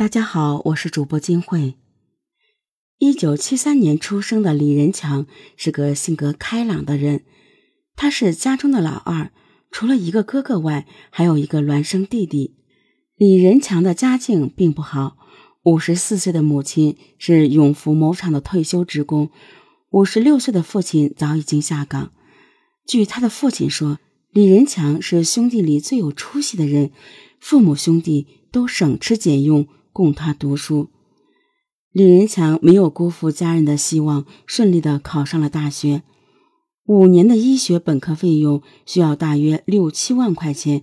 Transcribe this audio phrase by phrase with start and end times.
[0.00, 1.74] 大家好，我是主播金慧。
[2.96, 5.26] 一九七三年出生的李仁强
[5.58, 7.24] 是个性格开朗的人，
[7.96, 9.30] 他是家中的老二，
[9.70, 12.56] 除了一个哥哥外，还有一个孪生弟弟。
[13.14, 15.18] 李仁强的家境并不好，
[15.64, 19.30] 五十四岁的母亲是永福某厂的退休职工，
[19.90, 22.10] 五十六岁的父亲早已经下岗。
[22.86, 23.98] 据他的父亲说，
[24.32, 26.90] 李仁强是兄弟里最有出息的人，
[27.38, 29.68] 父母兄弟都省吃俭用。
[29.92, 30.88] 供他读书，
[31.92, 36.02] 李仁强没有辜负家人的希望，顺利的考上了大学。
[36.86, 40.82] 五年的医学本科费用需要大约六七万块钱，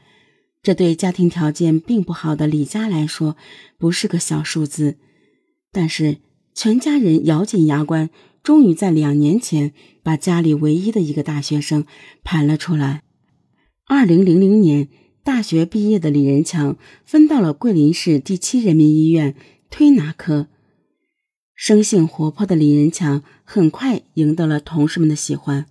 [0.62, 3.36] 这对家庭条件并不好的李家来说
[3.78, 4.98] 不是个小数字。
[5.72, 6.18] 但是
[6.54, 8.10] 全家人咬紧牙关，
[8.44, 11.86] 终于在两年前把家里唯一的一个大学生
[12.24, 13.04] 盘了出来。
[13.88, 14.90] 二零零零年。
[15.28, 19.36] 大学毕业的李仁强分到了桂林市第七人民医院
[19.70, 20.48] 推拿科。
[21.54, 25.66] 生性活泼的李仁强很快赢得了同事们的喜欢。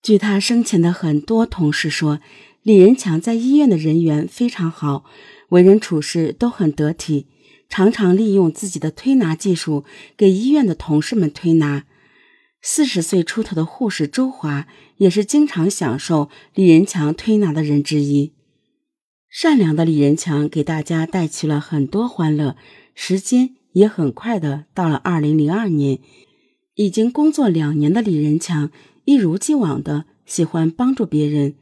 [0.00, 2.20] 据他生前的很多同事说，
[2.62, 5.04] 李仁强在医院的人缘非常好，
[5.48, 7.26] 为人处事都很得体，
[7.68, 9.84] 常常利用自己的推拿技术
[10.16, 11.86] 给医院的同事们推拿。
[12.62, 18.35] 四十岁出头的护士周华也是经常享受李仁强推拿的人之一。
[19.38, 22.56] 善良的李仁强给大家带去了很多欢乐，
[22.94, 25.98] 时间也很快的到了二零零二年。
[26.74, 28.70] 已经工作两年的李仁强
[29.04, 31.54] 一如既往的喜欢帮助别人，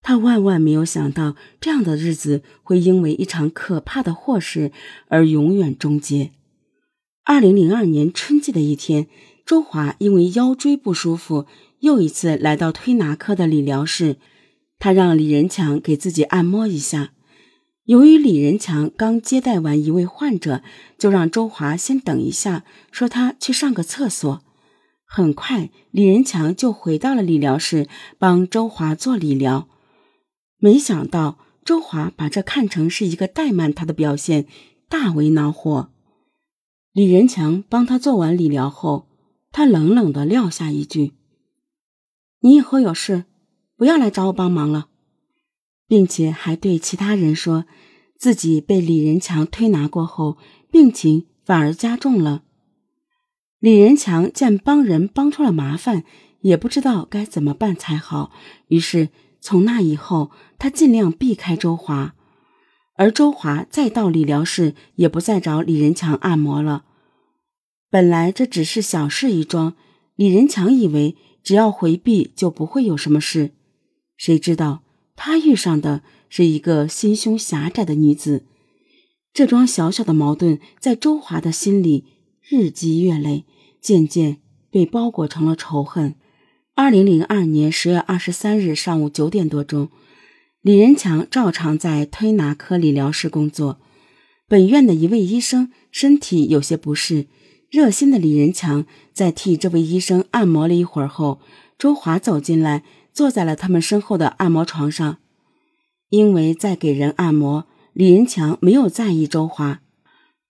[0.00, 4.70] 他万万没有想到这样的日子会因为一场可怕的祸事
[5.08, 6.30] 而永远终结。
[7.24, 9.08] 二零零二年春季的一天，
[9.44, 11.46] 周华因为腰椎不舒服，
[11.80, 14.18] 又一次来到推拿科的理疗室。
[14.82, 17.12] 他让李仁强给自己按摩一下。
[17.84, 20.60] 由于李仁强刚接待完一位患者，
[20.98, 24.42] 就让周华先等一下，说他去上个厕所。
[25.04, 27.86] 很快，李仁强就回到了理疗室，
[28.18, 29.68] 帮周华做理疗。
[30.58, 34.48] 没想到，周华把这看成是一个怠慢他的表现，
[34.88, 35.90] 大为恼火。
[36.92, 39.06] 李仁强帮他做完理疗后，
[39.52, 41.12] 他冷冷地撂下一句
[42.42, 43.26] ：“你以后有事。”
[43.82, 44.86] 不要来找我帮忙了，
[45.88, 47.64] 并且还对其他人说，
[48.16, 50.38] 自己被李仁强推拿过后，
[50.70, 52.44] 病情反而加重了。
[53.58, 56.04] 李仁强见帮人帮出了麻烦，
[56.42, 58.30] 也不知道该怎么办才好，
[58.68, 59.08] 于是
[59.40, 62.14] 从那以后，他尽量避开周华，
[62.94, 66.84] 而周华再到理疗室也不再找李仁强按摩了。
[67.90, 69.74] 本来这只是小事一桩，
[70.14, 73.54] 李仁强以为只要回避就不会有什么事。
[74.22, 74.84] 谁知道
[75.16, 78.44] 他遇上的是一个心胸狭窄的女子，
[79.34, 82.04] 这桩小小的矛盾在周华的心里
[82.40, 83.44] 日积月累，
[83.80, 84.36] 渐渐
[84.70, 86.14] 被包裹成了仇恨。
[86.76, 89.88] 二零零二年十月二十三日上午九点多钟，
[90.60, 93.80] 李仁强照常在推拿科理疗室工作。
[94.46, 97.26] 本院的一位医生身体有些不适，
[97.68, 101.40] 热心的李仁强在替这位医生按摩了一会儿后，
[101.76, 102.84] 周华走进来。
[103.12, 105.18] 坐在了他们身后的按摩床上，
[106.08, 109.82] 因为在给人按摩，李仁强没有在意周华。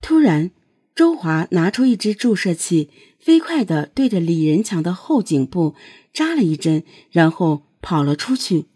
[0.01, 0.53] 突然，
[0.95, 5.75] 周华拿出一支注射器，飞快地对着李仁强的后颈部
[6.13, 8.67] 扎了一针，然后跑了出去。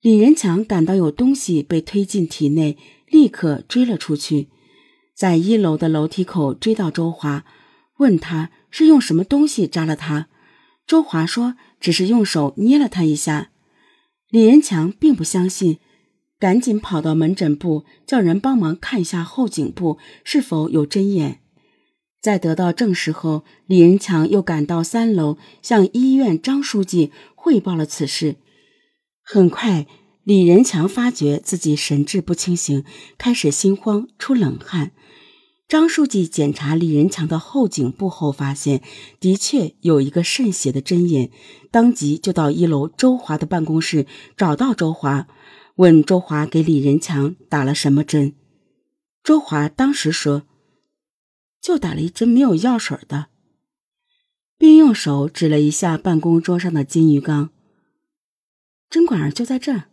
[0.00, 4.48] 李仁强感到有东西被推进体内，立刻追了出去，
[5.14, 7.44] 在一楼的楼梯口追到周华，
[7.98, 10.28] 问他是用什么东西扎了他。
[10.86, 11.54] 周华说。
[11.80, 13.50] 只是用手捏了他一下，
[14.30, 15.78] 李仁强并不相信，
[16.38, 21.40] 赶紧跑到门诊部叫人帮忙看一下后颈部是否有针眼。
[22.20, 28.36] 在得到证实后，李仁强又赶到三楼向医院张书记汇报了此事。
[29.22, 29.86] 很快，
[30.24, 32.84] 李仁强发觉自己神志不清醒，
[33.16, 34.90] 开始心慌、出冷汗。
[35.68, 38.82] 张书记检查李仁强的后颈部后，发现
[39.20, 41.30] 的确有一个渗血的针眼，
[41.70, 45.28] 当即就到一楼周华的办公室找到周华，
[45.74, 48.34] 问周华给李仁强打了什么针。
[49.22, 50.44] 周华当时说
[51.60, 53.26] ：“就打了一针没有药水的。”
[54.56, 57.50] 并用手指了一下办公桌上的金鱼缸，
[58.88, 59.87] 针管就在这儿。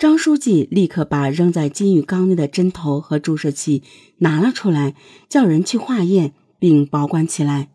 [0.00, 3.82] 张书记立刻把扔在金鱼缸内的针头和注射器
[4.20, 4.94] 拿了出来，
[5.28, 7.68] 叫人去化验并保管起来。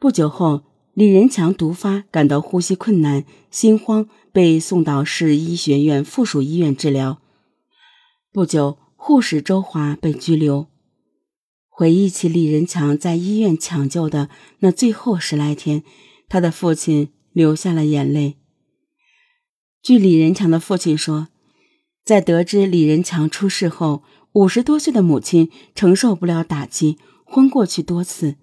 [0.00, 7.22] 不久后，李仁强毒发，感到呼吸困难、心慌，被送到市医学院附属医院治疗。
[8.32, 10.66] 不久，护士周华被拘留。
[11.68, 15.84] 回忆起李仁强在医院抢救的那最后十来天，
[16.28, 18.34] 他的父亲流下了眼泪。
[19.80, 21.28] 据李仁强的父亲说，
[22.06, 28.36] 在得知李仁强出事后，五十多岁的母亲承受不了打击，昏过去多次，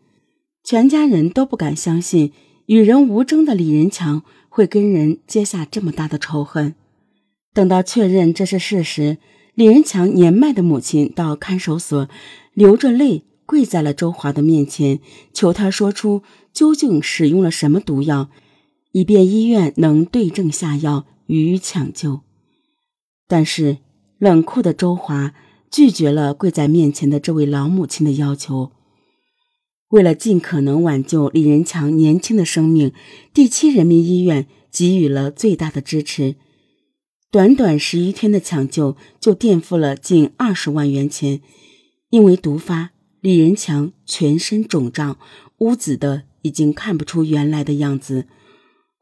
[0.65, 2.33] 全家人都不敢相信
[2.65, 6.75] 与人无争的李仁强会跟人结下这么大的仇恨。
[7.53, 9.17] 等到确认这是事实。
[9.55, 12.09] 李仁强年迈的母亲到看守所，
[12.53, 14.99] 流着泪跪在了周华的面前，
[15.31, 16.21] 求他说出
[16.51, 18.29] 究竟使用了什么毒药，
[18.91, 22.19] 以便医院能对症下药予以抢救。
[23.33, 23.79] 但是
[24.19, 25.33] 冷酷的周华
[25.71, 28.71] 拒绝了跪在面前的这位老母亲的要求。
[29.89, 32.93] 为了尽可能挽救李仁强年轻的生命，
[33.33, 36.35] 第七人民医院给予了最大的支持。
[37.31, 41.41] 短短十一天的抢救就垫付了近二十万元钱，
[42.11, 45.17] 因为毒发，李仁强全身肿胀，
[45.57, 48.27] 乌紫的已经看不出原来的样子。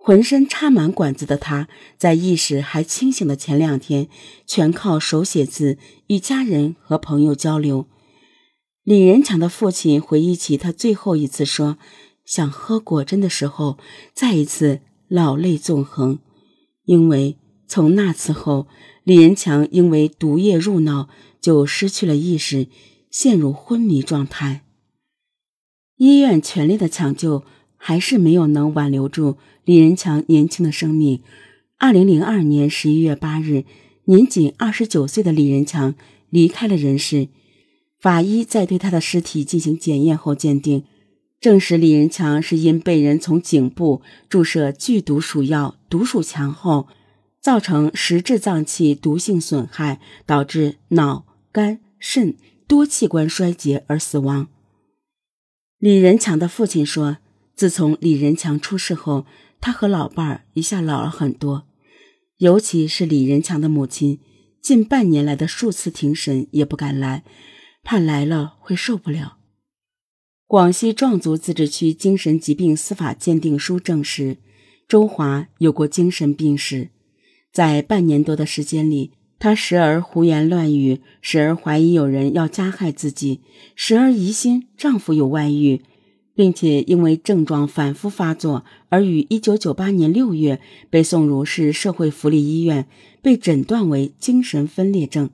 [0.04, 4.08] 浑身插满管子的他，在意识还清醒的前两天，
[4.48, 5.78] 全靠手写字
[6.08, 7.86] 与家人和朋友交流。
[8.84, 11.78] 李仁强的父亲回忆起他最后一次说
[12.26, 13.78] 想喝果珍的时候，
[14.12, 16.20] 再一次老泪纵横，
[16.86, 17.38] 因为。
[17.68, 18.68] 从那次后，
[19.06, 21.08] 李仁强因为毒液入脑，
[21.40, 22.68] 就失去了意识，
[23.10, 24.66] 陷入昏迷状态。
[25.96, 27.46] 医院全力的抢救，
[27.84, 31.22] 还是没有能挽留住李仁强年轻的生命。
[31.80, 33.66] 二零零二年十一月八日，
[34.06, 35.96] 年仅二十九岁的李仁强
[36.30, 37.28] 离开了人世。
[38.00, 40.84] 法医在对他的尸体进行检验后，鉴定
[41.40, 46.88] 证实李仁强是因被人从颈部注射剧毒鼠药毒鼠强后。
[47.42, 52.36] 造成实质脏器毒性损害，导致脑、肝、肾
[52.68, 54.48] 多器官衰竭而死亡。
[55.80, 57.18] 李仁强的父亲说
[57.62, 59.28] ：“自从李仁强出事后，
[59.60, 61.68] 他和老伴儿一下老了很多，
[62.38, 64.20] 尤其是李仁强的母亲，
[64.64, 67.24] 近半年来的数次庭审也不敢来，
[67.84, 69.38] 怕来了会受不了。”
[70.50, 74.38] 广西壮族自治区精神疾病司法鉴定书证实，
[74.88, 76.90] 周华有过精神病史。
[77.54, 83.42] 在半年多的时间里，她时而胡言乱语，时而怀疑有人要加害自己，
[83.76, 85.84] 时而疑心丈夫有外遇，
[86.42, 90.60] 并且因为症状反复发作，而于一九九八年六月
[90.90, 92.88] 被送入市社会福利医院，
[93.22, 95.30] 被诊断为精神分裂症。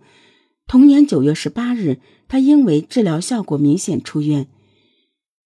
[0.67, 4.47] 同年九月十八日，他因为治疗效果明显出院。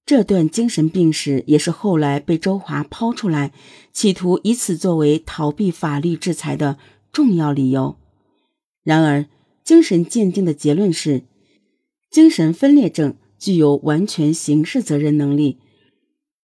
[0.03, 3.51] 这段精神病史也是后来被周华抛出来，
[3.93, 6.79] 企图以此作为逃避法律制裁的
[7.13, 7.97] 重要理由。
[8.83, 9.27] 然而，
[9.63, 11.21] 精神鉴定的结论是，
[12.09, 15.57] 精神分裂症具有完全刑事责任能力。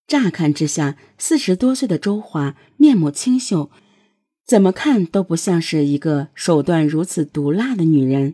[0.07, 3.69] 乍看之下，四十多岁的周华面目清秀，
[4.45, 8.33] 怎么看都不像是一个手段如此毒辣的女人。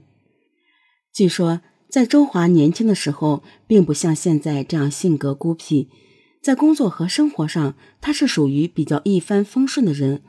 [1.13, 1.61] 据说。
[1.93, 5.89] 在周华年轻的时候，并不像现在这样性格孤僻，
[6.41, 10.23] 在工作和生活上，他是属于比较一帆风顺的人。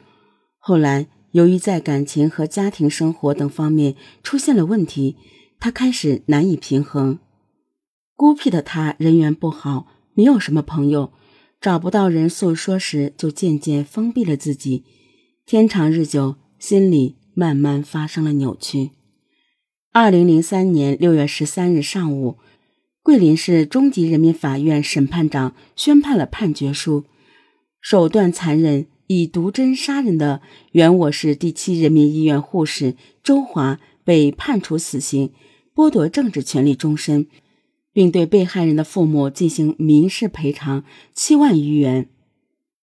[0.58, 5.16] 后来，由于在感情和家庭生活等方面出现了问题，
[5.58, 7.18] 他开始难以平衡。
[8.16, 11.12] 孤僻的他人缘不好，没有什么朋友，
[11.60, 14.84] 找不到人诉说时，就渐渐封闭了自己。
[15.44, 18.90] 天长日久，心里慢慢发生了扭曲。
[19.92, 22.38] 二零零三年六月十三日上午，
[23.02, 27.04] 桂林市中级人民法院审判长宣判了判决书：
[27.80, 30.40] 手段残忍、以毒针杀人的
[30.72, 35.32] 原我市第七人民医院护士周华被判处死刑，
[35.74, 37.26] 剥夺政治权利终身，
[37.94, 40.84] 并对被害人的父母进行民事赔偿
[41.14, 42.08] 七万余元。